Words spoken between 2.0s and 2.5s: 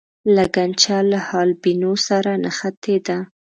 سره